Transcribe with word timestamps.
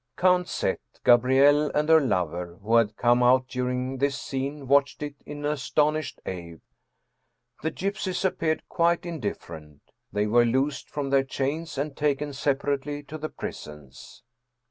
"Count 0.17 0.49
Z., 0.49 0.77
Gabrielle, 1.03 1.69
and 1.75 1.87
her 1.87 1.99
lover, 2.01 2.57
who 2.63 2.75
had 2.77 2.97
come 2.97 3.21
out 3.21 3.47
during 3.47 3.99
this 3.99 4.17
scene, 4.19 4.67
watched 4.67 5.03
it 5.03 5.13
in 5.27 5.45
astonished 5.45 6.19
awe. 6.25 6.55
The 7.61 7.69
gypsies 7.69 8.25
appeared 8.25 8.67
quite 8.67 9.05
indifferent. 9.05 9.81
They 10.11 10.25
were 10.25 10.43
loosed 10.43 10.89
from 10.89 11.11
their 11.11 11.23
chains 11.23 11.77
and 11.77 11.95
taken 11.95 12.33
separately 12.33 13.03
to 13.03 13.19
the 13.19 13.29
prisons. 13.29 14.23